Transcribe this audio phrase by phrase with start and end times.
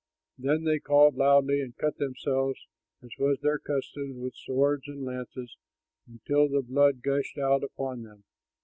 [0.39, 2.65] Then they called loudly and cut themselves,
[3.03, 5.57] as was their custom, with swords and lances
[6.07, 8.23] until the blood gushed out upon them.